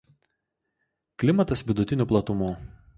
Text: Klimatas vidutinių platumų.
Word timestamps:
Klimatas 1.25 1.67
vidutinių 1.71 2.13
platumų. 2.15 2.55